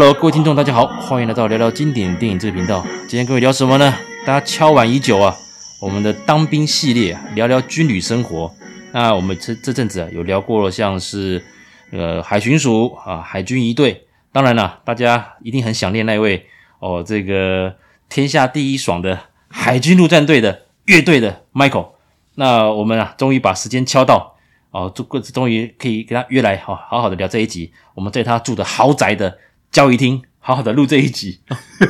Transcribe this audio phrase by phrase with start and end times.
[0.00, 2.82] Hello，各位听众，大家好，欢迎来到聊聊经典电影这个频道。
[3.06, 3.94] 今天各位聊什么呢？
[4.24, 5.36] 大家敲碗已久啊，
[5.78, 8.50] 我们的当兵系列，聊聊军旅生活。
[8.92, 11.44] 那我们这这阵子啊，有聊过，像是
[11.92, 14.06] 呃海巡署啊，海军一队。
[14.32, 16.46] 当然了，大家一定很想念那位
[16.78, 17.74] 哦，这个
[18.08, 21.88] 天下第一爽的海军陆战队的乐队的 Michael。
[22.36, 24.36] 那我们啊，终于把时间敲到
[24.70, 27.70] 哦，终终于可以跟他约来好好好的聊这一集。
[27.94, 29.36] 我们在他住的豪宅的
[29.70, 31.38] 交谊厅，好好的录这一集。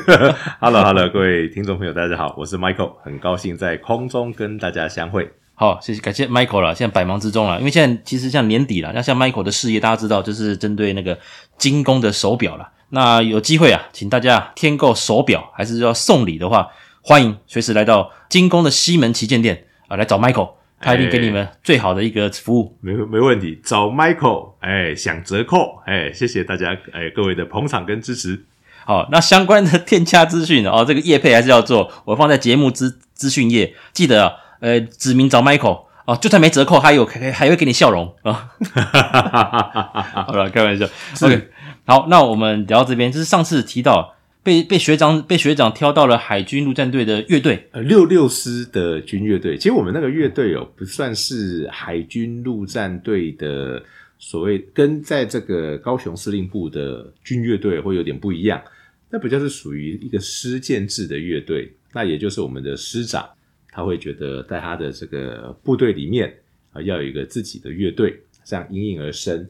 [0.61, 5.33] Hello，Hello，各位听众朋友，大家好，我是 Michael，很高兴在空中跟大家相会。
[5.55, 6.75] 好，谢谢感谢 Michael 了。
[6.75, 11.19] 现在百忙之中了，因为现在其实像年底了，那像 Michael 的事业，大家知道就是针对那个
[11.56, 12.70] 精工的手表了。
[12.91, 16.69] 那有机会啊，请大家添购手表，还是要送礼的话，
[17.01, 22.77] 欢迎随时来到精工的西门旗舰店啊，来找 Michael，他一定给你们最好的一个服务。
[22.81, 28.45] 没没问题，找 Michael，哎，享折扣，哎，谢谢大家，哎，各位的捧场跟支持。
[28.84, 34.33] 好，那相关的添加资讯哦，这个业配还是要做，我放在节目资资讯页，记得啊。
[34.61, 38.51] 呃，指名找 Michael 哦，就算没折扣，还有还还会给你笑容啊！
[40.27, 40.86] 好了，开玩笑。
[41.23, 41.48] OK，
[41.86, 49.56] 好，那我们聊到这边，就是上次提到被被学长被学长挑到了海军陆战队的乐队，呃，六六师的军乐队。
[49.56, 53.83] 其实我们那个乐队哦，不算是海军陆战队的
[54.18, 58.62] 所谓，跟在这个高雄司令部的军乐队会有点不一样。
[59.11, 63.29] 那比较是属于一个师建制的乐队，那也就是我们的师长。
[63.73, 66.33] 他会觉得在他的这个部队里面
[66.73, 69.48] 啊，要有一个自己的乐队，这样应运而生。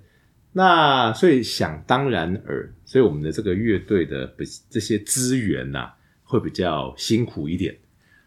[0.52, 4.34] 那所以想当然尔，所以我们的这个乐队的
[4.68, 7.76] 这些资源呐、啊，会比较辛苦一点。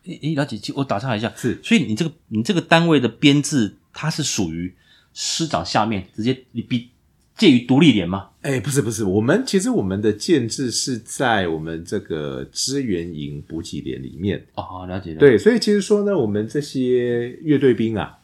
[0.06, 4.74] 诶诶，了解，我打岔一下，是，所以你这个你这个单位的编制，它是属于
[5.14, 6.88] 师长下面，直接你比。
[7.36, 8.30] 介于独立连吗？
[8.42, 14.46] 哎、欸，不是不是，我们其实我们的建制是在我们这个支援营补给连里面。
[14.54, 15.20] 哦，了解了。
[15.20, 18.20] 对，所以其实说呢，我们这些乐队兵啊，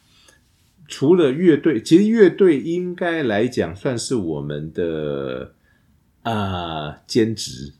[0.86, 5.54] 除了乐队，其实乐队应该来讲算是我们的
[6.22, 7.72] 啊，兼职。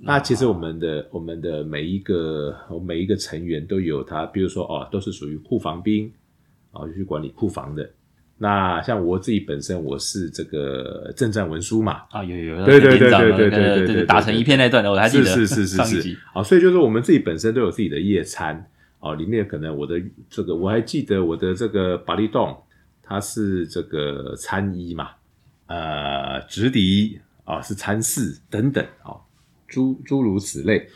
[0.00, 2.54] 那其实我们的我们的每一个
[2.86, 6.08] 每一个成员都有他，比如说哦，都是属于库房兵，
[6.70, 7.90] 啊，就去管理库房的。
[8.36, 18.64] 那像我自己本身，我是这个正战文书嘛啊，有有对对对对对对对，打成一片那段的，我还记得是是是是啊，所以就是我们自己本身都有自己的夜餐
[19.00, 20.00] 哦，里面可能我的
[20.30, 22.56] 这个我还记得我的这个巴利洞，
[23.02, 25.08] 他是这个参医嘛，
[25.66, 27.18] 呃，直敌。
[27.48, 29.16] 啊是参四等等啊，
[29.66, 30.88] 诸诸如此类。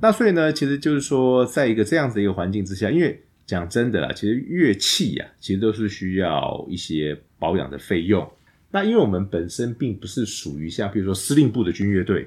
[0.00, 3.20] 那所以呢，其实就是说，在一个这样子的一个环境之下，因为。
[3.46, 8.26] 讲真的啦，其实乐器呀、啊，其实都是需要一些保养的费用。
[8.70, 12.26] 那因为我们本身并不是属于像比如说司令部的军乐队，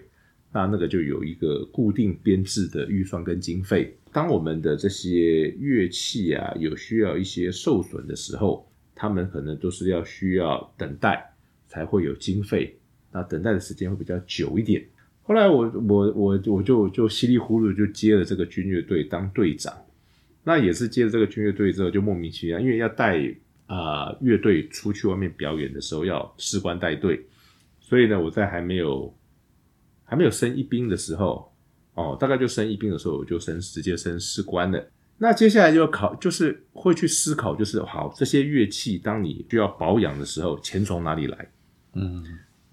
[0.53, 3.97] 那那个就有一个固定编制的预算跟经费。
[4.13, 11.33] 当我们的这些乐器啊有需要一些受损的时候，他们可能都是要需要等待
[11.67, 12.77] 才会有经费。
[13.17, 14.85] 那等待的时间会比较久一点。
[15.23, 19.73] 后来我我我我就就稀里糊涂就接了这个军乐队当队长。
[20.43, 23.21] 那也是接了这个军乐队之后，就莫名其妙，因为要带
[23.65, 27.25] 啊乐队出去外面表演的时候，要士官带队，
[27.81, 29.13] 所以呢，我在还没有
[30.05, 31.51] 还没有升一兵的时候，
[31.95, 34.87] 哦，大概就升一兵的时候，我就升直接升士官了。
[35.17, 41.51] 那接下来就要考，就是会去思考，就是好这些乐器，当你需要保养的时候，钱从哪里来？
[41.95, 42.23] 嗯，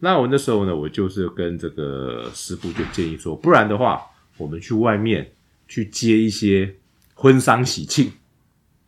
[0.04, 4.00] 那我那时候呢，我就是跟这个师傅就建议说，不然的话，
[4.36, 5.32] 我们去外面
[5.66, 6.72] 去接一些。
[7.16, 8.10] 婚丧喜庆，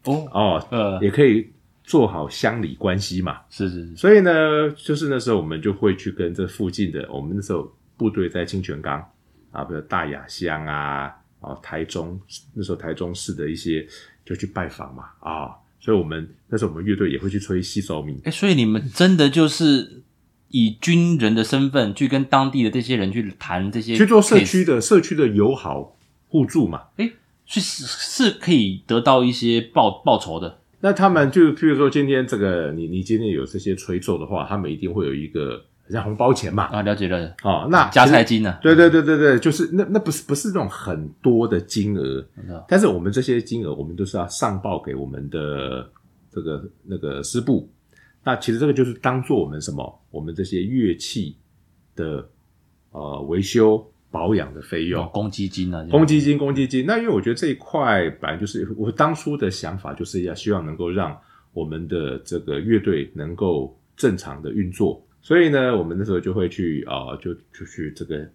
[0.03, 1.49] 哦哦，呃，也可以
[1.85, 3.39] 做好乡里关系嘛。
[3.49, 3.97] 是是是。
[3.97, 9.01] 所以呢，就是那时候我们就会去跟这附近的，我们那时候部队在清泉岗
[9.53, 12.21] 啊，比如大雅乡啊，啊，台中
[12.53, 13.87] 那时候台中市的一些
[14.25, 18.21] 就去拜访嘛，啊，所以我们那时候我们乐队也会去吹西索米。
[18.25, 20.03] 哎，所以你们真的就是
[20.48, 25.96] 以军人的身份去跟当地的这些人去谈这些，去做社区的社区的友好
[26.28, 26.82] 互助嘛。
[26.96, 27.12] 诶
[27.46, 30.58] 是是可以得到一些报报酬的。
[30.81, 36.64] 那他们就譬如说，今天这个你你今天有这些吹奏的话，他们一定会有一个像红包钱嘛。
[36.64, 37.32] 啊，了解了解。
[37.43, 38.58] 哦，那加菜金呢、啊？
[38.62, 45.88] 对对对对对，就是那那不是不是那种很多的金额，嗯、但是我们这些金额，我们都是要上报给我们的
[46.32, 47.69] 这个那个师部。
[48.26, 50.02] 那其实这个就是当做我们什么？
[50.11, 51.34] 我们这些乐器
[51.94, 52.28] 的
[52.90, 53.90] 呃维修。
[54.08, 56.87] 保养的费用，公积金啊，公积金，公积金。
[56.87, 61.14] 那因为我觉得这一块本来就是我当初的想法，就是要希望能够让
[61.52, 68.26] 我们的这个乐队能够正常的运作，所以呢，我们那时候就会去啊、呃，就就去这个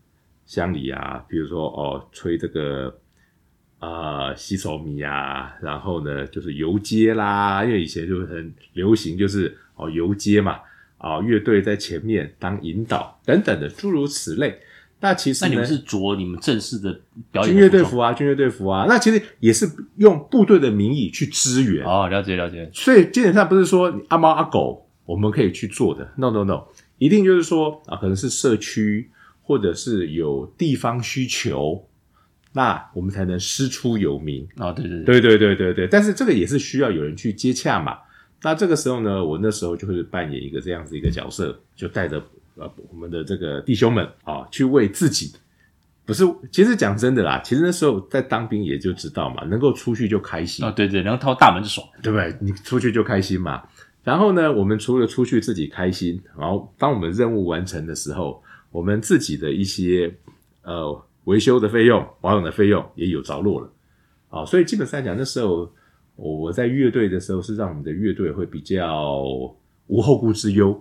[0.46, 2.96] 乡里啊，比如说哦，吹这个
[3.80, 10.54] 啊、呃、洗手米啊，然后呢就是游街啦，因为以前就很流行，就是哦游街嘛，
[10.98, 14.60] 啊、呃、乐队在前面当引导等等的诸如此类。
[15.04, 17.02] 那其实，那你们是着你们正式的
[17.32, 19.68] 表演军乐队服啊，军乐队服啊，那其实也是
[19.98, 21.84] 用部队的名义去支援。
[21.84, 22.70] 哦，了解了解。
[22.72, 26.64] 所以基本上不是说阿猫阿狗我们可以去做的，no no no。
[27.00, 29.10] 一定就是说啊，可能是社区，
[29.42, 31.84] 或者是有地方需求，
[32.54, 34.74] 那我们才能师出有名啊、哦。
[34.74, 35.88] 对对对对对对对。
[35.88, 37.98] 但是这个也是需要有人去接洽嘛。
[38.44, 42.22] 那这个时候呢，我那时候就会扮演一个这样子一个角色，就带着
[42.56, 45.32] 呃我们的这个弟兄们啊，去为自己，
[46.06, 50.74] 不是，其实讲真的啦，其实那时候在当兵也就知道嘛，能够出去就开心啊、哦。
[50.76, 52.36] 对对，然后掏大门就爽，对不对？
[52.42, 53.62] 你出去就开心嘛。
[54.04, 58.42] 然后呢，我们除了出去自己开心，然后当我们任务完成的时候，
[58.72, 60.12] 我们自己的一些
[60.64, 63.72] 呃维修的费用、保养的费用也有着落了
[64.30, 64.46] 啊、哦。
[64.46, 65.72] 所以基本上来讲，那时候
[66.22, 69.24] 我在乐队的时候，是让我们的乐队会比较
[69.88, 70.80] 无后顾之忧。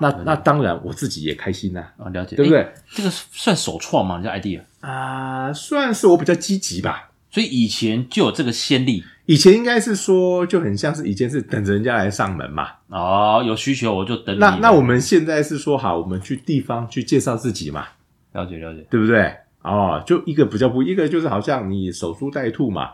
[0.00, 2.72] 那那当然，我自己也开心呐啊、哦，了解，对不对？
[2.90, 4.18] 这个算首创吗？
[4.18, 7.10] 你这 idea 啊、呃，算是我比较积极吧。
[7.30, 12.68] 所以以前就有这个先例，以前应该是说就很像是以前是等着人家来上门嘛。
[12.88, 14.38] 哦，有需求我就等你。
[14.38, 17.86] 那那我们现在是说好，我们去地方去介绍自己嘛。
[18.34, 19.34] 了解了解，对不对？
[19.62, 22.90] 哦，就一个比较不，一个就是好像你守株待兔嘛。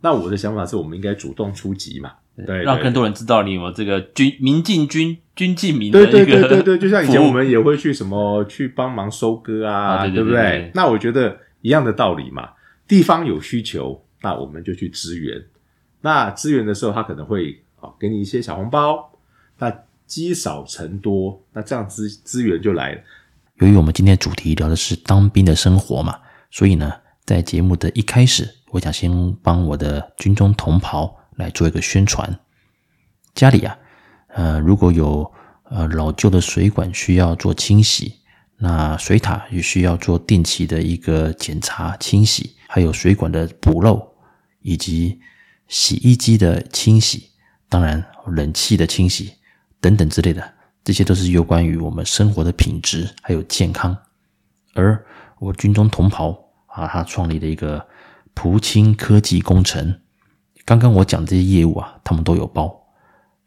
[0.00, 2.12] 那我的想法是我们应该主动出击嘛。
[2.46, 5.90] 对，让更多人知道你有这个军民进军军进民。
[5.90, 10.70] 对对对对对， 就像以前我们也会去什么去帮忙收割啊，对不对？
[10.74, 12.50] 那我觉得一样的道理嘛。
[12.86, 15.42] 地方有需求，那我们就去支援。
[16.00, 19.10] 那支援的时候，他可能会啊给你一些小红包。
[19.58, 23.00] 那积少成多，那这样资资源就来了。
[23.56, 26.16] 由于我们今天主题聊的是当兵的生活嘛，
[26.52, 26.92] 所以呢，
[27.24, 32.38] 在节目的一开始，我想先帮我的军中同袍来做一个宣传。
[33.34, 33.78] 家里啊，
[34.28, 35.32] 呃，如果有
[35.64, 38.14] 呃老旧的水管需要做清洗，
[38.56, 42.56] 那水塔也需要做定期的一个检查清洗。
[42.66, 44.06] 还有水管的补漏，
[44.60, 45.18] 以及
[45.68, 47.30] 洗衣机的清洗，
[47.68, 49.32] 当然冷气的清洗
[49.80, 50.52] 等等之类的，
[50.84, 53.96] 这些都是有关于我们生活的品质还有健康。
[54.74, 55.02] 而
[55.38, 57.86] 我军中同袍啊，他创立的一个
[58.38, 59.98] 蒲青科技工程，
[60.64, 62.72] 刚刚我讲这些业务啊，他们都有包。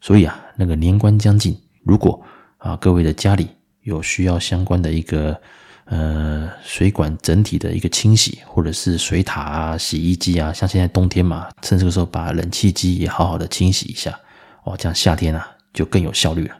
[0.02, 2.22] 所以啊，那个年关将近，如果
[2.58, 3.48] 啊各位的家里
[3.80, 5.40] 有需要相关的一个。
[5.86, 14.18] 呃，水管整体的一个清洗，或者是水塔啊、洗衣机啊，像现在冬天嘛，趁这个时候把冷气机也好好的清洗一下，
[14.62, 16.56] 哦，这样夏天啊就更有效率了。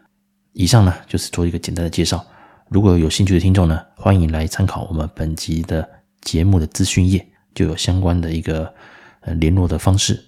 [0.53, 2.23] 以上呢就是做一个简单的介绍，
[2.69, 5.89] 如果有兴趣的听众呢，欢迎来参考我们本集的
[6.23, 7.25] 节目的资讯页，
[7.55, 8.73] 就有相关的一个
[9.21, 10.19] 呃联络的方式。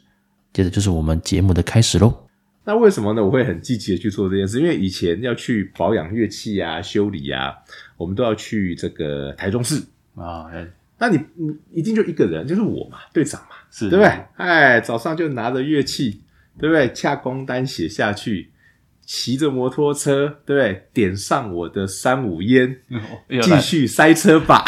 [0.53, 2.27] 接着就是我们节目的开始喽。
[2.67, 3.23] 那为什么呢？
[3.23, 7.53] 我会很积极的去做这件事，因为以前要去保养乐器啊、修理啊，
[7.97, 9.83] 我们都要去这个台中市
[10.15, 10.47] 啊。
[10.97, 14.11] 那你你一定就一个人，就是我嘛，队长嘛，是对不对？
[14.37, 16.23] 哎，早上就拿着乐器，
[16.59, 16.91] 对不对？
[16.93, 18.51] 洽工单写下去，
[19.05, 20.89] 骑着摩托车，对不对？
[20.95, 22.79] 点上我的三五烟，
[23.43, 24.65] 继续塞车吧。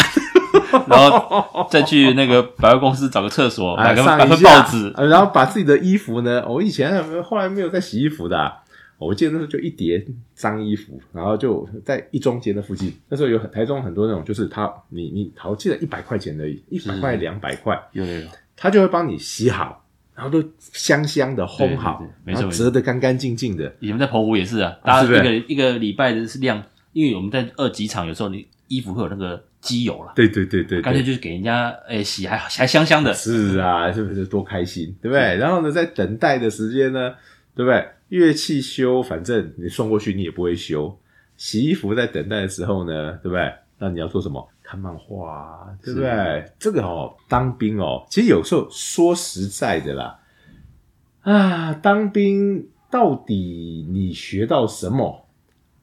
[0.88, 8.52] 然后再去那个百货公司找个厕所，买个上买份报纸，然后把自己的衣服呢，我以前后来没有在洗衣服的，啊，
[8.98, 19.84] 我记得那时候就一叠脏衣服，然后就在一中街的附近，那时候有很台中很多那种，就是他你你淘记得一百块钱而已，一百块两百块，有有有，他就会帮你洗好，
[20.14, 22.02] 然后都香香的烘好，
[22.50, 23.72] 折得干干净净的。
[23.80, 29.42] 以前在澎湖也是啊，大家一个一个礼拜的是量，因为我们在二级场有时候你衣服会有那个。
[29.66, 33.12] 机油了，对对对对，干脆就是给人家诶洗，还还香香的。
[33.12, 35.36] 是啊，是不是多开心，对不对？
[35.36, 37.14] 然后呢，在等待的时间呢，
[37.54, 37.88] 对不对？
[38.08, 40.96] 乐器修，反正你送过去你也不会修。
[41.36, 43.52] 洗衣服在等待的时候呢，对不对？
[43.78, 44.48] 那你要做什么？
[44.62, 46.44] 看漫画，对不对？
[46.58, 50.18] 这个哦，当兵哦，其实有时候说实在的啦，
[51.22, 55.25] 啊，当兵到底你学到什么？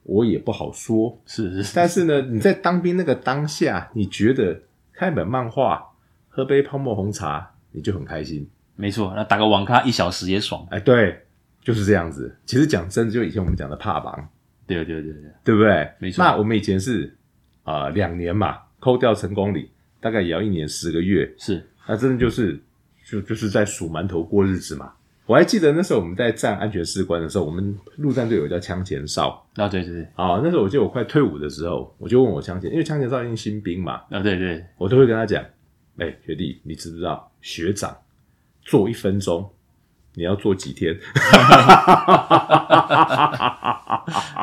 [0.04, 5.82] 我也不好说，是是，是，但是呢，你在当兵那个当下，你觉得看一本漫画、
[6.28, 8.48] 喝杯泡沫红茶，你就很开心。
[8.76, 10.68] 没错，那打个网咖一小时也爽。
[10.72, 11.22] 哎，对，
[11.62, 12.36] 就是这样子。
[12.46, 14.28] 其实讲真的，就以前我们讲的怕榜，
[14.68, 15.90] 对对对对，对不对？
[16.00, 16.24] 没错。
[16.24, 17.16] 那我们以前是
[17.64, 19.70] 啊，两、呃、年嘛，扣掉成功里，
[20.02, 21.34] 大概也要一年十个月。
[21.38, 22.60] 是，那真的就是
[23.06, 24.92] 就就是在数馒头过日子嘛。
[25.26, 29.30] 我还记得那时候我们在站安全士官的时候，我们陆战队有叫枪前哨。
[29.56, 35.42] 啊，对对对，啊，那时候我记得我快退伍的时候，我就问我枪前，因为枪前哨已经新兵嘛，啊，对对，我都会跟他讲，
[35.98, 37.96] 哎、欸，学弟，你知不知道学长
[38.62, 39.50] 做一分钟，
[40.16, 40.96] 你要做几天？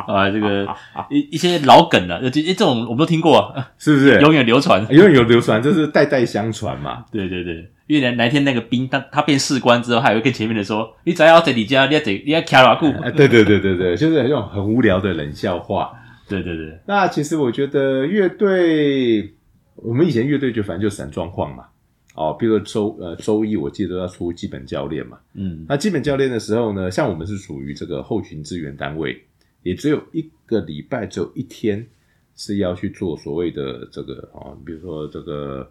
[0.07, 0.67] 啊，这个
[1.11, 4.21] 一一些老梗了，这这种我们都听过，是不是？
[4.21, 7.05] 永远流传，永远有流传，就是代代相传嘛。
[7.13, 15.93] 对对对，因为哪天那个兵他他变士官之后，他还会跟前面的说：“你只要在你家，你要你要卡拉库。”对对对对对，就是那种很无聊的冷笑话。
[16.29, 16.79] 对对对。
[16.87, 19.35] 那其实我觉得乐队，
[19.77, 21.65] 我们以前乐队就反正就散状况嘛。
[22.15, 25.19] 哦，比如说周呃周一，我记得要出基本教练嘛。
[25.35, 25.65] 嗯。
[25.69, 29.23] 那基本教练的时候呢，像我们是属于这个后勤支援单位。
[29.63, 31.87] 也只有一个礼拜，只有一天
[32.35, 35.71] 是要去做所谓的这个啊，比如说这个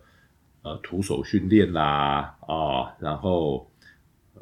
[0.62, 3.68] 呃徒手训练啦啊，然后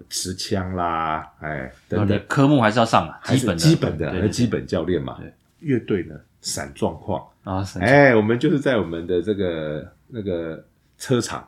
[0.09, 5.17] 持枪啦，哎等等，科目还是要上啊，基本基本的，基本教练嘛。
[5.61, 10.61] 乐队呢，散状况啊，哎，我们就是在我们的这个那个
[10.97, 11.47] 车场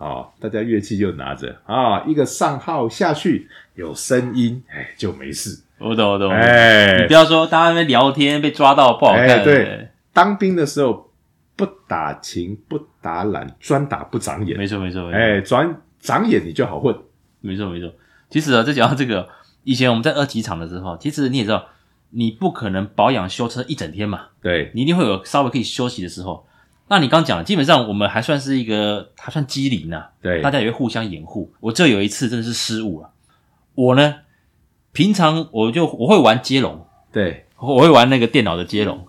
[0.00, 5.62] 啊，大家乐器就拿着啊，一个上号下去有声音，哎，就没事。
[5.78, 6.30] 我懂，我懂。
[6.30, 9.28] 哎，你不要说大家边聊天被抓到不好看。
[9.28, 11.12] 哎，对，当兵的时候
[11.54, 14.56] 不打情不打懒，专打不长眼。
[14.56, 15.10] 没错，没错。
[15.10, 16.96] 哎，转长眼你就好混。
[17.40, 17.92] 没错，没错。
[18.30, 19.28] 其实啊，再讲到这个，
[19.64, 21.66] 以前我们在二级厂的时候，其实你也知道，
[22.08, 24.28] 你不可能保养修车一整天嘛。
[24.40, 26.46] 对，你一定会有稍微可以休息的时候。
[26.90, 30.08] 那你刚讲了，基本上我们还算是一个还算机灵呐。
[30.20, 31.50] 对，大家也会互相掩护。
[31.60, 33.10] 我这有一次真的是失误了，
[33.74, 34.16] 我呢。
[34.92, 39.06] 平常我就我会玩接龙，对，我会玩那个电脑的接龙，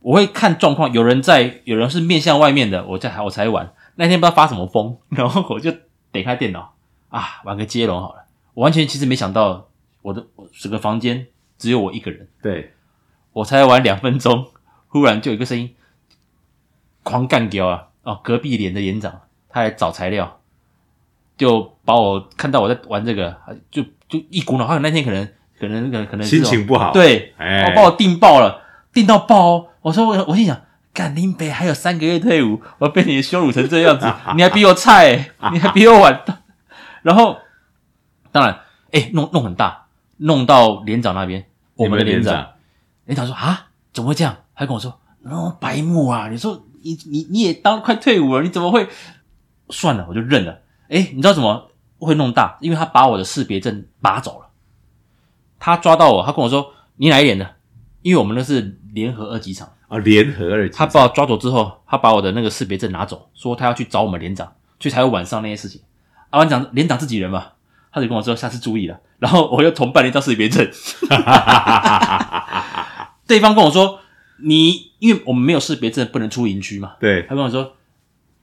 [0.00, 3.72] 我会看状况，有人在，有人是面向外面的，我在我才玩。
[3.94, 5.72] 那天不知道发什么疯， 然后我就
[6.10, 6.74] 点开电脑
[7.10, 8.24] 啊，玩个接龙好了。
[8.54, 9.68] 我完全其实没想到，
[10.02, 10.26] 我的
[10.60, 11.28] 整个房间
[11.58, 12.72] 只有我一个人，对，
[13.34, 14.48] 我才玩两分钟，
[14.88, 15.72] 忽然就有一个声音，
[17.04, 17.86] 狂干掉啊！
[18.02, 20.40] 哦，隔壁连的连长他来找材料，
[21.38, 23.36] 就把我看到我在玩这个，
[23.70, 23.84] 就。
[24.06, 25.26] 就一股脑，还有那天可能
[25.58, 29.66] 可能可能可能心情不好，对，哎，把我订爆了，订到爆哦！
[29.80, 30.60] 我说我我心想，
[30.92, 34.06] 干林北还有三个月退伍，我被你羞辱成这样子，
[34.36, 36.22] 你还比我菜，你还比我晚。
[37.02, 37.38] 然后
[38.30, 38.60] 当然，
[38.92, 39.86] 哎，弄弄很大，
[40.18, 42.52] 弄到连长那边，我们的连长，
[43.06, 44.36] 连长说啊，怎么会这样？
[44.52, 46.28] 还跟我说，哦，白目啊！
[46.28, 48.88] 你说你你你也当快退伍了，你怎么会？
[49.70, 50.60] 算了，我就认了。
[50.88, 51.72] 哎，你知道怎么？
[52.00, 54.48] 会弄大，因为他把我的识别证拔走了。
[55.58, 57.54] 他抓到我，他跟我说：“你哪一年的？”
[58.02, 60.76] 因为我们那是联合二级厂啊，联合二级。
[60.76, 65.80] 他把我抓走之后，他把我的那个识别证拿走，说他要去找我们连长，去才有晚上那些事情。
[66.28, 67.52] 啊，连长连长自己人嘛，
[67.90, 69.00] 他就跟我说下次注意了。
[69.18, 70.62] 然后我又重办了一张识别证。
[73.26, 74.00] 对方跟我说
[74.44, 77.74] ：“你因为我们没有识别证，不能出营区嘛。”对，他跟我说：“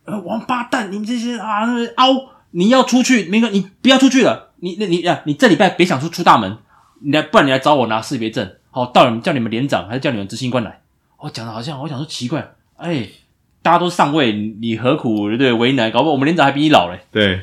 [0.05, 4.51] 呃，王八蛋，你们这些啊，那个凹。”你要出去，那个你不要出去了。
[4.57, 6.57] 你那你呀，你这礼拜别想出出大门。
[6.99, 8.55] 你来，不然你来找我拿识别证。
[8.71, 10.81] 好，到你们叫你们连长还是叫你们执行官来？
[11.17, 13.07] 我讲的好像我想说奇怪，哎，
[13.61, 15.89] 大家都上位，你何苦对不对为难？
[15.91, 16.99] 搞不好我们连长还比你老嘞。
[17.09, 17.41] 对，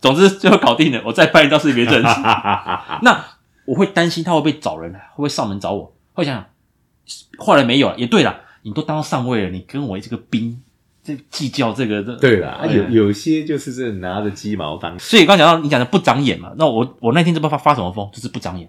[0.00, 2.00] 总之最后搞定了，我再办一张识别证。
[3.02, 3.24] 那
[3.64, 5.92] 我会担心他会不会找人来，会不会上门找我？
[6.12, 6.46] 会想想，
[7.38, 10.62] 后来没有了，也对了，你都当上位了，你跟我这个兵。
[11.02, 14.98] 这计较这个，这对啦，有有些就是这拿着鸡毛当。
[14.98, 18.68] 所以刚讲到你讲的不长眼嘛，那我我那天就不发发什么疯，就是不长眼。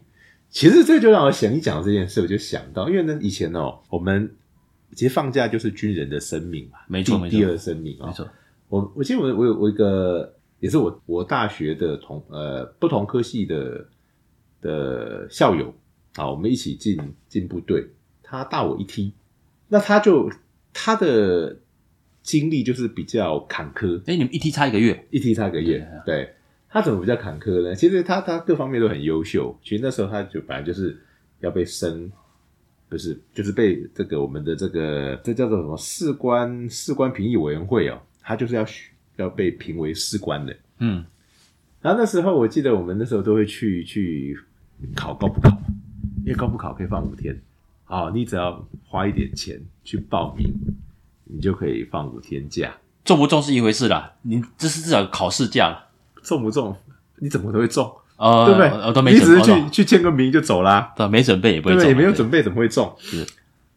[0.52, 4.32] 其实这就让我想你讲这件事，我就想到，因为呢，以前哦，我们
[4.94, 8.28] 其实放假就是军人的生命嘛，没错没错，第二生命啊，没错。
[8.70, 13.84] 我我记得我我有我一个也是我我大学的同呃不同科系的
[14.62, 15.74] 的校友
[16.18, 17.84] 啊，我们一起进进部队，
[18.28, 19.14] 他大我一梯，
[19.70, 20.32] 那他就
[20.74, 21.58] 他的。
[22.24, 24.02] 经历就是比较坎坷。
[24.06, 25.80] 哎，你们一梯差一个月，一梯差一个月。
[26.06, 26.34] 对，对，
[26.68, 27.74] 他怎么比较坎坷呢？
[27.74, 29.58] 其实他他各方面都很优秀。
[29.64, 31.02] 其实那时候他就本来就是
[31.40, 32.12] 要被升，
[32.90, 38.66] 不是就是被这个我们的这个这叫做什么士官士官评议委员会哦，他就是要
[39.16, 40.54] 要被评为士官的。
[40.80, 41.06] 嗯，
[41.82, 44.38] 然后那时候我记得我们那时候都会去去
[44.94, 45.58] 考高普考，
[46.26, 47.42] 因为高普考可以放五天。
[47.88, 50.48] 好，你只要花一点钱去报名。
[51.30, 54.14] 你就可以放五天假，中不中是一回事啦。
[54.22, 55.90] 你这是至少考试假了，
[56.24, 56.74] 中不中？
[57.18, 57.92] 你怎么都会中？
[58.16, 58.70] 呃，对不对？
[58.70, 60.94] 呃，都没准备，你只是去去签个名就走啦。
[60.96, 62.96] 对，没准备也不会中，对，也没有准备怎么会中？
[62.98, 63.28] 是，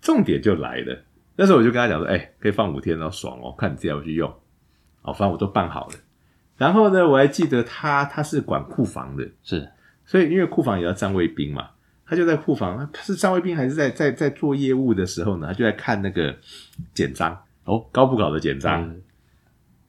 [0.01, 0.97] 重点就来了。
[1.35, 4.33] 那时候我就跟他讲说，哎，可以放五天哦，爽哦，看你自己要不去用。
[5.03, 5.95] 哦，反正我都办好了。
[6.57, 9.69] 然后呢，我还记得他他是管库房的，是，
[10.07, 11.71] 所以因为库房也要站卫兵嘛，
[12.11, 15.47] 他就在库房，他是站卫兵还是在在在做业务的时候呢？
[15.47, 16.37] 他就在看那个
[16.93, 18.83] 简章哦，高普稿的简章。
[18.83, 19.01] 嗯、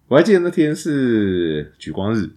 [0.08, 2.30] 我还记得那天是举光日，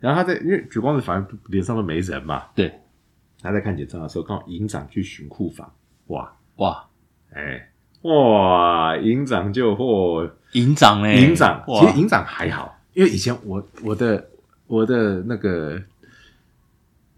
[0.00, 2.74] 然后他在因为举光日反正连上都没人嘛，对，
[3.40, 5.72] 他在看简章的时候，刚好营长去巡库房，
[6.08, 6.84] 哇哇，
[7.32, 7.68] 哎。
[8.02, 14.28] 哇，营长就嚯，营长哎，营长，其实营长还好，因为以前我我的
[14.66, 15.80] 我的那个，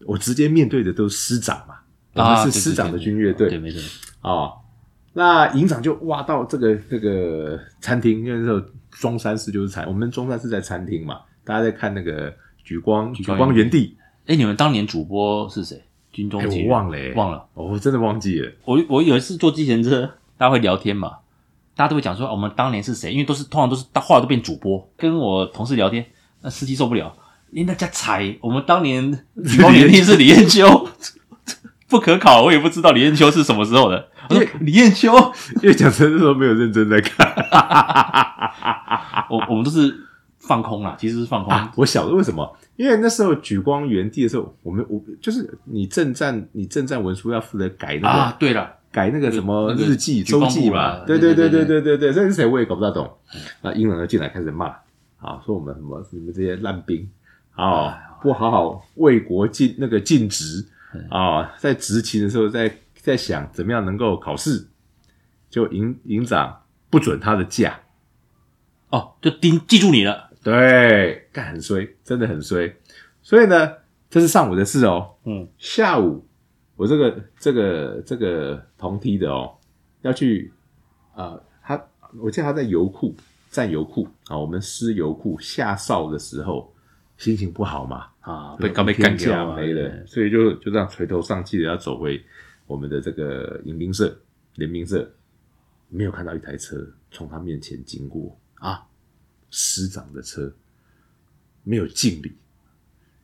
[0.07, 1.75] 我直接面对的都是师长嘛，
[2.15, 3.81] 啊、我们是师长的军乐队，对，没错。
[4.23, 4.53] 哦，
[5.13, 12.33] 那营长就挖到这个这个餐厅，因为那时候中山市就是餐，我们中山市在餐厅嘛，大家在看那个
[12.63, 13.97] 举光举光原地。
[14.27, 15.83] 哎，你们当年主播是谁？
[16.13, 18.53] 军中、欸，我忘了、欸，忘了，我、哦、真的忘记了。
[18.65, 20.11] 我我有一次坐计程车。
[20.37, 21.19] 大家会聊天嘛？
[21.77, 23.13] 大家都会讲说，我们当年是谁？
[23.13, 24.85] 因为都是通常都是到后来都变主播。
[24.97, 26.05] 跟我同事聊天，
[26.43, 27.17] 那司机受不了，
[27.55, 29.13] 连大家猜我们当年
[29.45, 30.89] 举光园地是李艳秋，
[31.89, 32.43] 不可考。
[32.43, 34.09] 我也不知道李艳秋是什么时候的。
[34.31, 35.15] 因为李艳秋，
[35.63, 37.33] 因为讲真的时候没有认真在看。
[39.31, 39.95] 我我们都是
[40.39, 41.53] 放空了，其实是放空。
[41.53, 42.59] 啊、我晓得为什么？
[42.75, 48.09] 因为那时候举光原地的时候，我们我就是你正战，你正战文书要负责改那个。
[48.09, 48.69] 啊，对了。
[48.91, 51.05] 改那个什么日记、周、那个、记嘛？
[51.05, 53.09] 对对对对对对对，这是谁我也搞不大懂。
[53.63, 54.67] 那英人就进来开始骂，
[55.19, 57.09] 啊，说我们什么你们这些烂兵，
[57.55, 60.67] 啊，不好好为国尽那个尽职，
[61.11, 64.69] 啊，在执勤的时候在在想怎么样能够考试，
[65.49, 67.81] 就营营长不准他的假，
[68.91, 70.31] 哦，就盯记住你了。
[70.43, 72.77] 对，干很衰，真的很衰。
[73.23, 73.73] 所以呢，
[74.11, 75.15] 这是上午的事哦。
[75.25, 76.27] 嗯，下午。
[76.77, 79.55] 我这个这个这个同梯的哦，
[80.03, 80.53] 要去
[81.15, 81.85] 啊、呃，他
[82.19, 83.15] 我记得他在油库
[83.49, 86.74] 站油库啊，我们师油库下哨的时候
[87.17, 92.23] 心情不好嘛啊，被刚被干掉没了，所以就就这样垂头丧气的要走回
[92.67, 94.17] 我们的这个迎宾社
[94.55, 95.11] 联兵社，
[95.89, 96.77] 没有看到一台车
[97.11, 98.83] 从他面前经过啊，
[99.51, 100.53] 师长的车
[101.63, 102.37] 没有敬礼。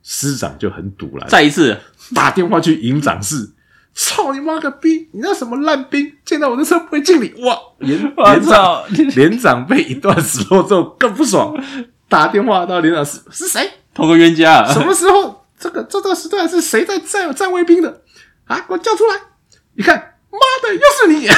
[0.03, 1.79] 师长就很堵了，再一次
[2.14, 3.50] 打电话去营长室，
[3.92, 5.11] 操你妈个逼！
[5.12, 7.55] 你那什么烂兵，见到我的车不会敬礼，哇！
[7.81, 8.83] 连连长
[9.14, 11.55] 连长被一段死落之后更不爽，
[12.09, 13.70] 打电话到连长室，是谁？
[14.00, 14.64] 同个冤家。
[14.66, 15.46] 什么时候？
[15.58, 18.02] 这个这个时段是谁在站站卫兵的？
[18.46, 19.14] 啊，给我叫出来！
[19.76, 21.28] 你看，妈的，又是你！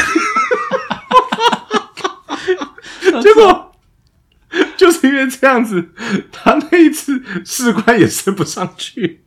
[3.20, 3.68] 结果。
[4.76, 5.88] 就是因为这样子，
[6.30, 9.24] 他那一次士官也升不上去。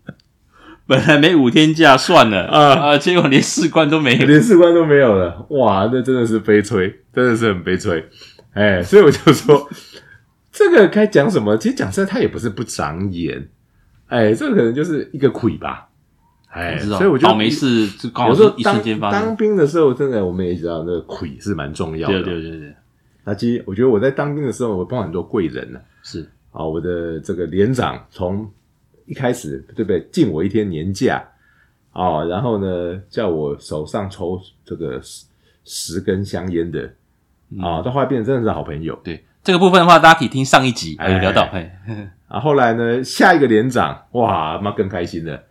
[0.86, 5.48] 本来没五天假算了啊啊，结果连士官都没有，连士官都没有了。
[5.50, 8.08] 哇，那真的是悲催，真的是很悲催。
[8.54, 9.68] 哎，所以我就说，
[10.56, 11.58] 这个该讲什么？
[11.58, 13.50] 其实讲真的，他也不是不长眼。
[14.08, 15.90] 哎，这个可能就是一个鬼吧。
[16.48, 19.20] 哎，所以我觉得没事，就刚好一瞬间发生。
[19.20, 22.24] 当兵的时候，真的我们也知道，那个鬼是蛮重要的。
[22.24, 22.76] 对对对对。
[23.26, 25.80] 那其实我觉得我在当兵的时候，我碰到很多贵人呢。
[26.02, 28.50] 是啊，我的这个连长从
[29.06, 31.22] 一开始对不对，敬我一天年假
[31.92, 35.26] 啊，然后呢叫我手上抽这个十
[35.66, 36.90] 十根香烟的
[37.60, 38.98] 啊，到后来变成真的是好朋友。
[39.04, 41.44] 对这个部分的话，大家可以听上一集有聊到。
[41.54, 41.78] 哎，
[42.28, 45.42] 啊，后来呢，下一个连长哇，那更开心了，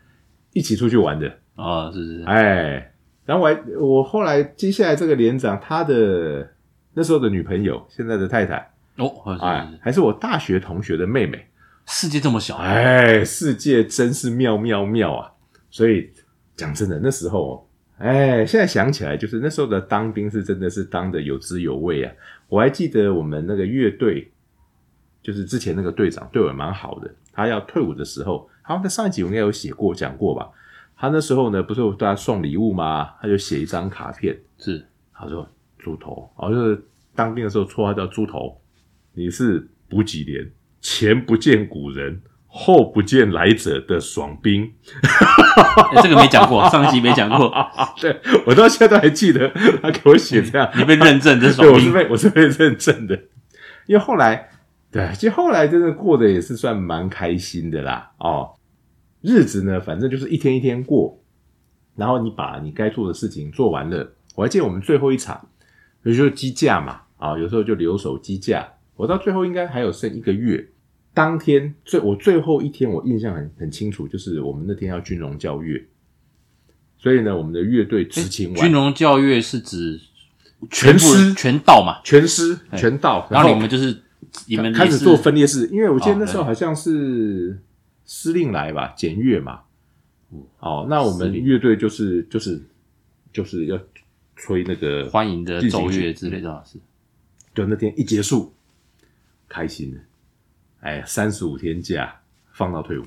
[0.52, 2.24] 一起出去玩的哦，是是是。
[2.24, 2.92] 哎，
[3.24, 6.50] 然后我还我后来接下来这个连长他的。
[6.96, 11.44] 那时候的女朋友，现在的太太哦，哎，还是我大学同学的妹妹。
[11.86, 15.32] 世界这么小，哎，世界真是妙妙妙啊！
[15.70, 16.08] 所以
[16.54, 22.12] 讲真的，那时候，哎，现在想起来，就是那时候的当兵是真的是当的有滋有味啊！
[22.48, 24.30] 我还记得我们那个乐队，
[25.22, 27.14] 就是之前那个队长对我蛮好的。
[27.32, 30.50] 他要退伍的时候，好像在上一集我应该有写过讲过吧？
[30.96, 33.14] 他那时候呢，不是大家送礼物吗？
[33.20, 35.48] 他就写一张卡片，是他说。
[35.76, 36.82] 猪头，哦，就是
[37.14, 38.58] 当兵的时候绰号叫猪头。
[39.12, 44.72] 你是补给连，前不见古人，后不见来者的爽兵。
[45.56, 47.52] 欸、 这个没讲过，上一集没讲过。
[48.00, 49.48] 对，我到现在都还记得，
[49.82, 50.68] 他给我写这样。
[50.74, 51.74] 嗯、你被认证，这是爽兵。
[51.74, 53.14] 我是被我是被认证的。
[53.86, 54.48] 因为后来，
[54.90, 58.10] 对，其实后来真的过得也是算蛮开心的啦。
[58.18, 58.54] 哦，
[59.20, 61.18] 日子呢，反正就是一天一天过，
[61.96, 64.12] 然后你把你该做的事情做完了。
[64.34, 65.48] 我还记得我们最后一场。
[66.02, 68.68] 比如说机架嘛，啊，有时候就留守机架。
[68.96, 70.68] 我到最后应该还有剩一个月，
[71.14, 75.80] 当天最我最后一天，我印象很很清楚，就是我们那天要军容教乐，
[76.98, 78.60] 所以呢，我们的乐队执勤完。
[78.60, 80.00] 军容教乐是指
[80.70, 82.00] 全师全到嘛？
[82.04, 84.02] 全师全到，然后你们就是
[84.48, 87.60] 你们开始做分裂式，因为我记得那时候好像是
[88.04, 89.60] 司令来吧，检阅嘛。
[90.58, 92.60] 哦，那我们乐队就是就是
[93.32, 93.78] 就是要
[94.34, 96.78] 吹那个欢迎的奏乐之类的，是。
[97.54, 98.52] 就那天一结束，
[99.48, 100.00] 开心了，
[100.84, 102.16] 哎，三十五天假
[102.52, 103.04] 放到退伍。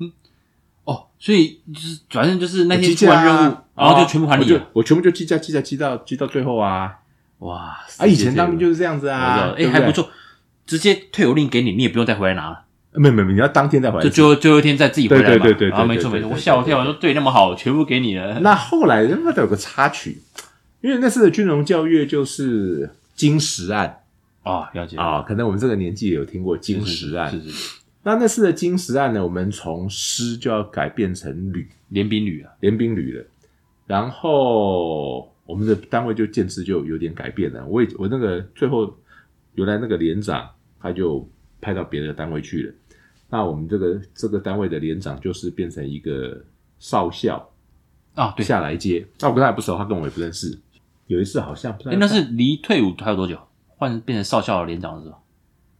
[0.00, 0.10] 嗯，
[0.82, 4.68] 哦，所以就是反正就是那天做完任务，然后就全部还你了。
[4.72, 6.98] 我全部就记假记假记到记到最后啊！
[7.38, 10.10] 哇，啊，以前当兵就是这样子啊，哎，还不错，
[10.66, 12.64] 直接退伍令给你，你也不用再回来拿了。
[12.92, 15.28] 没没没，你要当天再回来，就最后最后一天再自己回来嘛。
[15.28, 18.40] 对对对对，啊，没错没错，我吓我一跳，我说对那么好，全部给你了。
[18.40, 20.22] 那后来那都有个插曲，
[20.80, 24.00] 因为那次的军容教育就是金石案
[24.44, 27.28] 啊，了解啊，可能我们这个年纪也有听过金石案。
[27.30, 27.80] 是是是。
[28.04, 33.24] 那那次的金石案呢，我们从师就要改变成旅，连兵旅啊，连兵旅了。
[33.86, 37.66] 然后我们的单位就建制就有点改变了。
[37.66, 38.94] 我也我那个最后
[39.54, 41.26] 原来那个连长他就
[41.60, 42.74] 派到别的单位去了。
[43.30, 46.44] 那我们这个这个单位的连长就是变成一个
[46.78, 47.50] 少校
[48.14, 49.06] 啊，对，下来接。
[49.18, 50.58] 那我跟他也不熟，他跟我也不认识。
[51.06, 53.38] 有一次好像，哎，那是离退伍还有多久？
[53.84, 55.18] 换变成少校的连长的时候，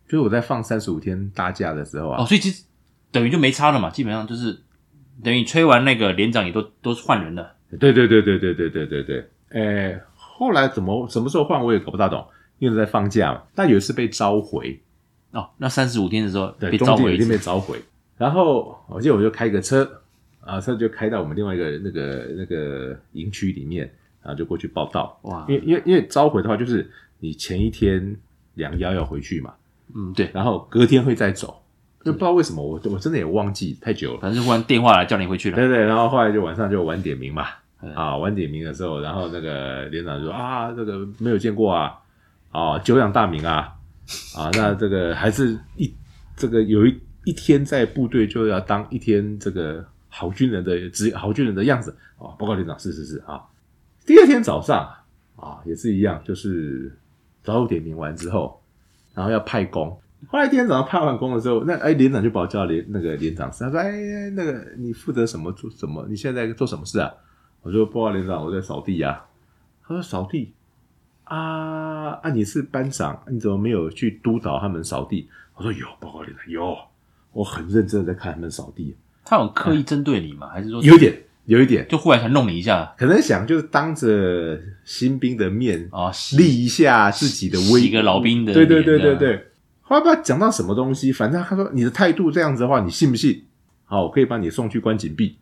[0.06, 2.22] 就是我在放三十五天大假的时候啊。
[2.22, 2.64] 哦，所以其实
[3.10, 4.60] 等于就没差了嘛，基本上就是
[5.22, 7.54] 等于吹完那个连长也都都是换人了。
[7.80, 9.30] 对对对对对对对对对。
[9.50, 12.26] 哎，后来怎么什么时候换我也搞不大懂，
[12.58, 13.42] 因为在放假嘛。
[13.54, 14.80] 但有一次被召回。
[15.32, 17.80] 哦，那三十五天的时候对，被召回，一定被召回。
[18.16, 20.00] 然后我记得我就开个车，
[20.40, 25.18] 啊，车就开到我们另外一个那个那个营区里面，然后就过去报道。
[25.22, 28.16] 哇，因为因为因为召回的话，就是你前一天
[28.54, 29.54] 两腰要回去嘛，
[29.94, 31.62] 嗯，对，然后隔天会再走，
[32.04, 35.56] 就不知道为什么我我真的也忘记太久了，反正忽然电话来叫你回去了。
[35.56, 37.46] 对对，然后后来就晚上就晚点名嘛，
[37.94, 41.98] 啊，晚点名的时候，然后那个连长就说啊，这个没有见过啊，
[42.50, 43.74] 啊，久仰大名啊。
[44.36, 45.90] 啊， 那这个还是一
[46.36, 52.36] 这个有一一天在部队就要当一天这个好军人的职好军人的样子啊。
[52.38, 53.40] 报告连长，是是是啊。
[54.04, 54.86] 第二天早上
[55.36, 56.94] 啊，也是一样，就是
[57.44, 58.60] 早午点名完之后，
[59.14, 59.96] 然后要派工。
[60.28, 66.04] 后来第二天早上派完工的时候，那哎连长就把我叫到连那个连长室，他说：“哎，那个你负责什么做什么？
[66.08, 67.12] 你现在在做什么事啊？”
[67.62, 69.22] 我说：“报告连长，我在扫地呀。”
[69.86, 70.52] 他说：“扫地。”
[71.24, 72.30] 啊啊！
[72.30, 75.26] 你是班长，你怎么没有去督导他们扫地？
[75.54, 76.76] 我说有，报告连长有，
[77.32, 78.94] 我很认真的在看他们扫地。
[79.24, 80.48] 他有刻意针对你吗？
[80.48, 82.94] 啊、还是说有点，有一点，就忽然想弄你一下？
[82.98, 89.46] 可能想就是当着新兵的面啊，立一下自己的威，一个老兵的对对对对对。
[89.82, 93.44] 后来不知道讲到什么东西，反正他说你的态度这样子的话，你信不信？
[93.84, 95.36] 好，我可以把你送去关禁闭。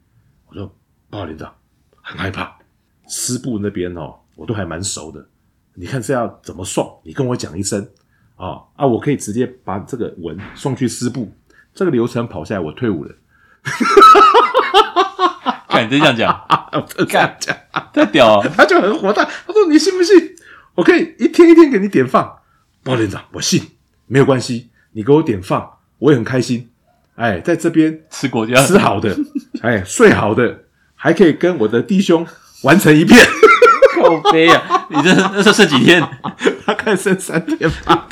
[0.49, 0.67] 我说
[1.09, 1.55] 报告连长，
[2.01, 2.59] 很害怕。
[3.07, 5.25] 师部那边哦，我都还蛮熟的。
[5.75, 7.01] 你看这要怎么送？
[7.05, 7.87] 你跟我讲一声
[8.37, 8.87] 啊啊！
[8.87, 11.33] 我可以直接把这个文送去师部，
[11.73, 13.15] 这个流程跑下来，我退伍了。
[15.73, 16.47] 看你真这样讲，
[17.09, 17.57] 这样讲
[17.93, 18.51] 太屌了！
[18.55, 20.15] 他就很火大，他说：“你信不信？
[20.75, 22.39] 我可以一天一天给你点放。”
[22.85, 23.63] 包连长，我信，
[24.07, 26.69] 没有关系，你给我点放，我也很开心。
[27.15, 29.17] 哎，在这边吃国家吃好的，
[29.63, 32.27] 哎，睡好的，还可以跟我的弟兄
[32.65, 33.19] 完成一片。
[34.03, 34.87] 好悲啊！
[34.91, 36.03] 你这那是剩几天？
[36.67, 38.09] 大概剩三天吧。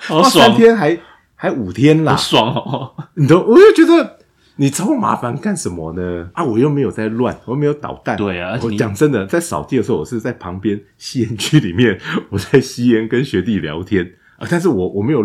[0.00, 0.98] 好爽，三天还
[1.36, 2.94] 还五天啦，好爽哦！
[3.14, 4.18] 你都，我就觉得
[4.62, 6.30] 你找我麻烦干什么呢？
[6.34, 8.16] 啊，我又没有在乱，我又没有捣蛋。
[8.16, 14.46] 对啊，我讲真的，在扫地的时候，我是在旁边吸烟区里面， 我在吸烟跟学弟聊天啊。
[14.48, 15.20] 但是我我没有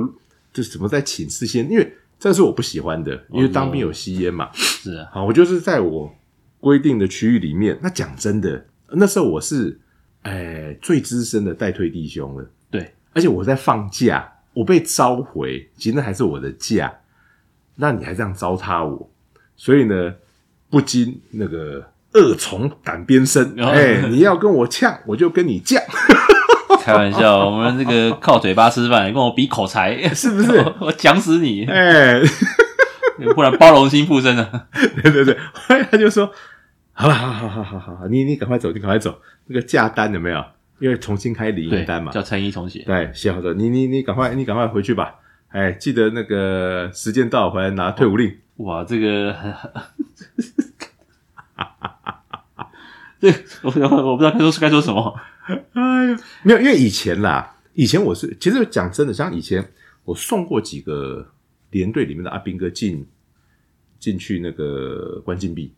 [0.52, 4.50] 就是怎么在寝室先，因为这是我不喜欢的，因为当兵有吸烟嘛。
[4.54, 6.12] 是啊，好，我就是在我
[6.60, 7.78] 规定的区域里面。
[7.84, 8.65] 那讲真的。
[8.89, 9.80] 那时候我是，
[10.23, 12.50] 哎，最资深的带退弟兄了。
[12.71, 16.91] 对，而且我在放假，我被召回，其实那还是我的假。
[17.76, 19.08] 那你还这样糟蹋我，
[19.58, 20.13] 所以呢，
[20.70, 23.56] 不禁那个恶从胆边生。
[23.58, 25.78] 哎、哦，你要跟我呛，我就跟你犟。
[26.82, 30.63] 开玩笑，我们这个靠嘴巴吃饭，跟我比口才，是不是？
[30.80, 31.65] 我讲死你！
[31.65, 32.22] 哎，
[33.36, 34.67] 不然包容心附身了。
[35.02, 36.32] 对对对，后来他就说。
[37.00, 39.20] 好了，好好好好好好，你你赶快走，你赶快走。
[39.46, 40.43] 那个价单有没有？
[40.80, 42.84] 因为重新开领营单嘛，叫陈一重写。
[42.88, 43.54] 对，写好的。
[43.54, 45.13] 你你你赶快，你赶快回去吧。
[45.50, 48.36] 哎，记得那个时间到回来拿退伍令。
[48.58, 49.86] 哇，这个，哈哈
[51.56, 52.72] 哈哈哈。
[53.20, 53.32] 这
[53.63, 55.20] 我我不知道该说该说什么。
[55.74, 59.72] 哎呀，没有，因为以前啦，以前我是其实讲真的，像以前
[60.04, 61.32] 我送过几个
[61.72, 63.06] 连队里面的阿兵哥进
[64.00, 65.74] 进去那个关禁闭。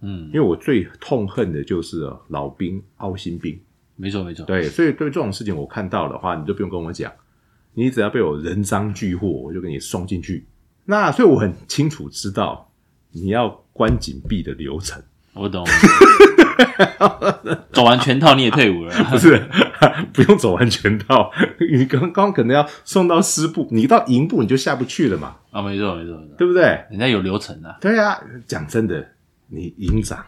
[0.00, 3.58] 嗯，因为我最痛恨的就是老兵凹新兵，
[3.96, 4.44] 没错没错。
[4.44, 7.10] 对，所以对这种事情我看到的话，你就不用跟我讲，
[7.72, 10.46] 你只要被我人赃俱获，我就给你送进去。
[10.84, 12.70] 那所以我很清楚知道
[13.10, 15.02] 你要关紧闭的流程。
[15.32, 15.66] 我懂，
[17.72, 18.94] 走完全套你也退伍了？
[19.10, 19.36] 不是，
[20.12, 25.34] 不用走完全套，你刚刚可能要送到师部，你到营部你就下不去了嘛。
[25.50, 26.62] 啊，没错没错，对不对？
[26.88, 27.76] 人家有流程的。
[27.80, 28.16] 对啊，
[28.46, 29.04] 讲真的，
[29.48, 30.24] 你营长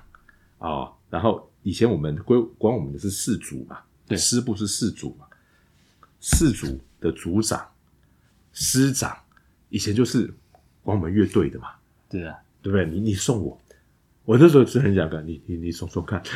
[0.59, 5.27] 哦，然后以前我们归管我们的是四组嘛，对，师部是四组嘛，
[6.19, 7.65] 四组的组长、
[8.53, 9.17] 师长，
[9.69, 10.35] 以前就是
[10.87, 11.69] 管我们乐队的嘛，
[12.09, 12.87] 对啊，对不对？
[12.87, 13.61] 你你送我。
[14.25, 16.21] 我那时候是很想跟你，你你送送看，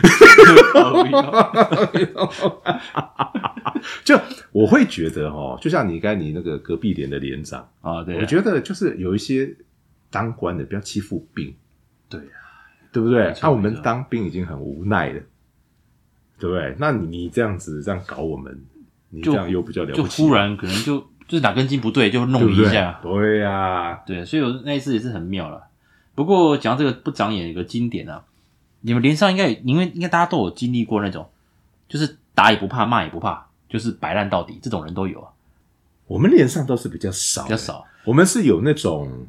[4.04, 4.16] 就
[4.52, 9.52] 我会觉得哦，就像你刚才你那个隔壁连的连长啊，对，我觉得就是有一些
[10.08, 11.52] 当官的不要欺负兵，
[12.08, 12.26] 对呀，
[12.92, 13.34] 对不对？
[13.42, 15.20] 那我们当兵已经很无奈了，
[16.38, 16.76] 对不对？
[16.78, 18.56] 那你你这样子这样搞我们，
[19.08, 25.62] 你这样又比较了不起，就忽然可能就就是哪根筋不对，就弄一下，对呀，对，所以我那一次也是很妙了。
[26.16, 28.24] 不过讲到这个不长眼，有个经典啊，
[28.80, 31.30] 你们连上应该因为应该大家都有经历过那种，
[31.88, 35.30] 就是打也不怕，骂也不怕，就是摆烂到底，这种人都有啊。
[36.08, 37.86] 我们连上倒是比较少，比较少。
[38.04, 39.28] 我们是有那种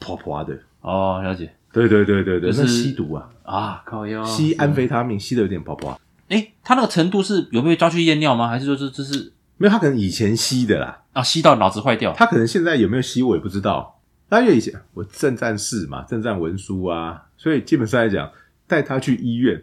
[0.00, 1.54] 婆婆的哦，了解。
[1.72, 6.00] 对对对对对，就是吸毒啊啊，靠腰吸安非他命，吸的有点婆婆。
[6.28, 8.48] 哎，他那个程度是有没有抓去验尿吗？
[8.48, 9.70] 还是说这这是没有？
[9.70, 12.14] 他可能以前吸的啦，啊，吸到脑子坏掉。
[12.14, 14.00] 他可能现在有没有吸，我也不知道。
[14.28, 18.30] 但因为以前我正战士嘛，正战文书啊，所以基本上来讲，
[18.66, 19.60] 带他去医院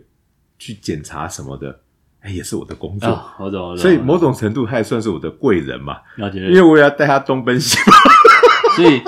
[0.60, 1.80] 去检查什么的，
[2.22, 3.10] 哎，也是我的工作。
[3.10, 3.78] 哦、我懂，我懂。
[3.78, 5.98] 所以某种程度，他也算是我的贵人嘛。
[6.18, 6.40] 了解。
[6.42, 7.92] 因为我也要带他东奔西跑。
[8.78, 9.02] 所以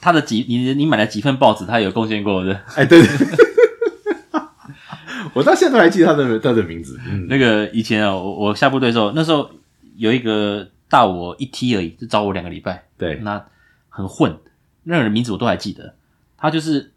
[0.00, 2.52] 他的几，你你买了几份报纸，他有贡献过的。
[2.74, 3.08] 哎，对对。
[5.34, 6.98] 我到现在都还记得他的他的名字。
[7.08, 9.50] 嗯，那个以前啊，我我下部队的时候，那时候
[9.96, 12.84] 有一个大我一梯而已，就找我两个礼拜。
[12.98, 13.44] 对，那
[13.88, 14.38] 很混。
[14.84, 15.94] 那个人名字我都还记得，
[16.36, 16.92] 他就是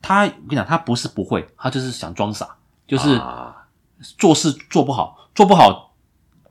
[0.00, 3.20] 他，我跟你讲，他不是不会，他就是想装傻，就是
[4.18, 5.94] 做事做不好，做不好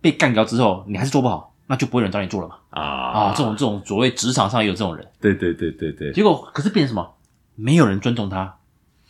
[0.02, 2.56] 被干掉之后，你还是做不好，那就不会有人找你做了嘛。
[2.72, 6.12] 啊啊，这种这种所谓职场上也有这种人，对对对对对。
[6.14, 7.14] 结果可是变成什么？
[7.56, 8.58] 没有人尊重他，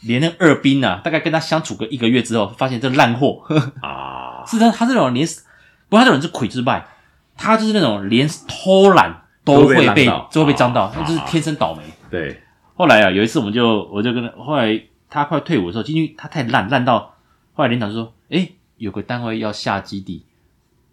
[0.01, 3.43] 连那二兵啊，大概跟他相处个一个月之后，发现这烂货
[3.81, 5.25] 啊，是他他这种连，
[5.91, 6.87] 不过他这种人是魁之败，
[7.37, 9.19] 他就是那种连偷懒。
[9.43, 11.81] 都会被都会被脏到，那就是天生倒霉。
[12.11, 12.39] 对，
[12.75, 17.15] 后来啊，有一次我们就我就跟他，后来他快退伍的时候，因为他太烂烂到，
[17.53, 20.23] 后来连长就说：“诶，有个单位要下基地，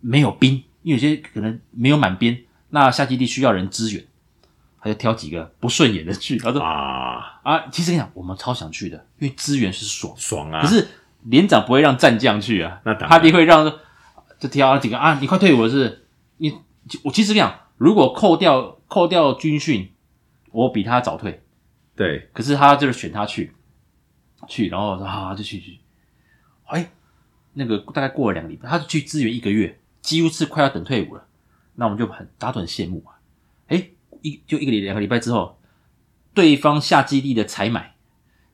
[0.01, 2.39] 没有兵，因为有些可能没有满编，
[2.71, 4.03] 那下基地需要人支援，
[4.81, 6.39] 他就挑几个不顺眼的去。
[6.39, 10.63] 他说啊啊，其实跟你讲，我们超想去的，因为支援是爽爽啊。
[10.63, 10.89] 可是
[11.25, 13.71] 连长不会让战将去啊，那他一定会让
[14.39, 16.05] 就挑了几个啊，你快退伍了是是？
[16.37, 16.59] 你
[17.05, 17.61] 我其实跟你讲。
[17.77, 19.93] 如果扣掉扣掉军训，
[20.51, 21.45] 我比他早退。
[21.95, 23.53] 对，可是他就是选他去
[24.49, 25.79] 去，然后说啊，就去去。
[26.67, 26.91] 哎，
[27.53, 31.25] 那个大概过了两个礼拜，他就去支援一个月，几乎是快要等退伍了。
[31.77, 33.15] 那我们就很大家都很羡慕啊。
[33.69, 33.91] 哎，
[34.23, 35.57] 一就一个礼两个礼拜之后，
[36.35, 37.95] 对方下基地的采买，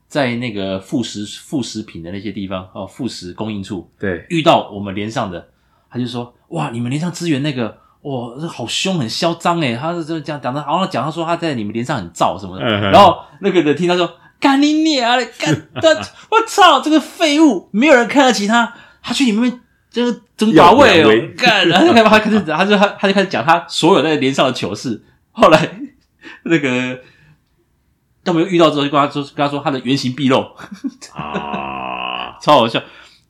[0.07, 5.49] 在那个副食副食品的那些地方哦，副食供应处，对，遇到我们连上的，
[5.95, 7.79] 他就说哇，你们连上支援那个。
[8.05, 14.07] 哇，这好凶，很嚣张诶，他是这样讲的，然后讲他说他在你们连上很燥什么的，嗯、然后那个人听他说
[14.39, 15.89] 干你娘的，干他，
[16.29, 25.67] 我操，这个废物，没有人看得起他，他去你们这个争寡位哦，干，然后就开始他开始他就他他就开始讲他所有在连上的糗事，后来
[26.43, 26.99] 那个
[28.23, 30.45] 都没有遇到之后，就跟他说跟他说他的原形毕露。
[31.11, 32.79] 啊， 超好笑，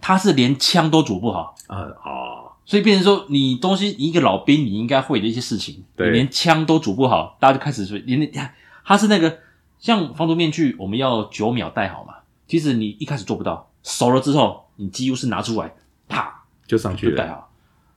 [0.02, 1.56] 他是连枪都煮不好。
[1.68, 2.44] 啊啊。
[2.66, 8.52] 所以变成说，你东西你一个老兵，你应该会的一些事情，对，你连枪都煮不好，大家就开始说，连那
[8.84, 9.38] 他是那个
[9.80, 12.16] 像防毒面具，我们要九秒戴好嘛。
[12.48, 15.74] 其实你一开始做不到，熟了之后，你几乎是拿出来，
[16.08, 17.52] 啪就上去了，就戴好。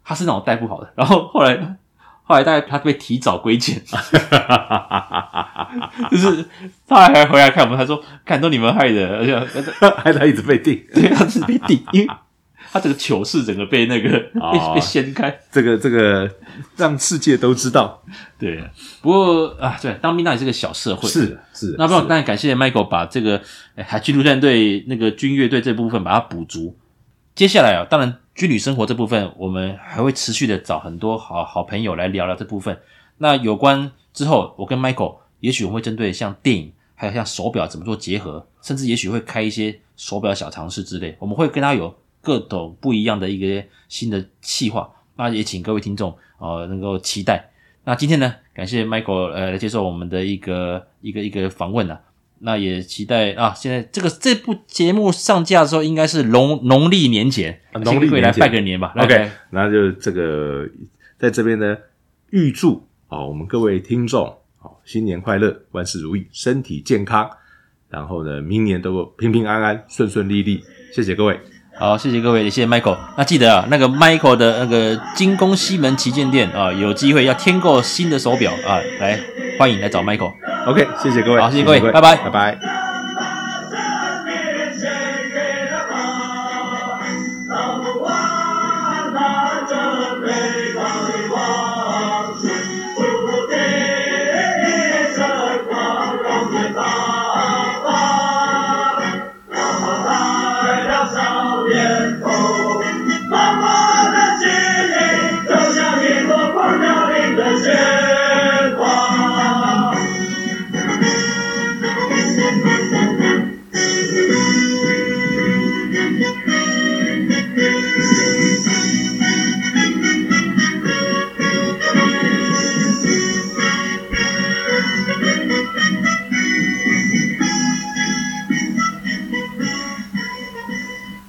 [0.04, 1.76] 他是那种戴不好的，然后后来
[2.24, 3.82] 后来大概他被提早归建，
[6.10, 6.46] 就是
[6.86, 9.38] 他还回来看我们，他说看都你们害的，而且
[9.96, 12.10] 害他一直被定，对，他是被定，因为。
[12.70, 16.30] 他这个糗事整个被那个 被、哦、被掀开，这个这个
[16.76, 18.02] 让世界都知道。
[18.38, 18.62] 对，
[19.00, 21.74] 不过啊，对，当兵那也是个小社会，是是。
[21.78, 23.40] 那不然当然感谢 Michael 把这个
[23.76, 26.76] 海军陆战队那个军乐队这部分把它补足。
[27.34, 32.78] 接下来啊，当然军旅生活这部分，我们还会持续的找很多好好朋友来聊聊这部分。
[33.18, 41.96] 那有关之后，我跟 Michael 也许我们会针对像电影，还有像手表怎么做结合，甚至也许会开一些手表小尝试之类，我们会跟他有。
[42.20, 47.50] 各种不一样的一个新的企划，那也请各位听众哦、呃、能够期待。
[47.84, 52.00] 那今天呢，感谢 Michael 呃来接受我们的一个一个一个访问啊。
[52.40, 58.94] 那也期待啊，现在这个这部节目上架的时候，应该是农农历年前，农历年前来拜个年吧。
[58.96, 60.68] OK，那就这个
[61.18, 61.76] 在这边呢，
[62.30, 64.28] 预祝啊我们各位听众
[64.60, 67.28] 啊新年快乐，万事如意，身体健康，
[67.88, 70.62] 然后呢，明年都平平安安，顺顺利利。
[70.92, 71.40] 谢谢各位。
[71.78, 72.96] 好，谢谢各位，也谢谢 Michael。
[73.16, 79.18] 那记得啊，那个 Michael 的那个精工西门旗舰店啊，有机会要添购新的手表啊，来
[79.58, 80.32] 欢迎来找 Michael。
[80.66, 82.77] OK，谢谢各位，好，谢谢各位，拜拜，拜拜。